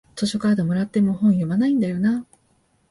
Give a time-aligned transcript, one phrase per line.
[0.15, 2.37] 図書カードもらっても本読まないんだよなあ